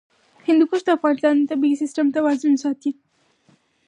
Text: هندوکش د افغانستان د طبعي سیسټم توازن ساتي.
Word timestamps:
هندوکش 0.47 0.81
د 0.85 0.89
افغانستان 0.97 1.33
د 1.37 1.41
طبعي 1.51 1.73
سیسټم 1.81 2.07
توازن 2.15 2.53
ساتي. 2.63 2.91